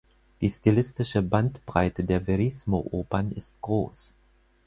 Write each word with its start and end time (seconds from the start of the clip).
Die 0.41 0.49
stilistische 0.49 1.21
Bandbreite 1.21 2.03
der 2.03 2.21
Verismo-Opern 2.25 3.29
ist 3.31 3.61
groß. 3.61 4.15